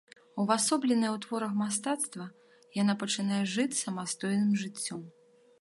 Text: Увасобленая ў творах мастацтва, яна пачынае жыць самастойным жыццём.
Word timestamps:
Увасобленая 0.43 1.09
ў 1.13 1.17
творах 1.25 1.53
мастацтва, 1.63 2.25
яна 2.81 2.97
пачынае 3.05 3.41
жыць 3.55 3.79
самастойным 3.85 4.51
жыццём. 4.65 5.01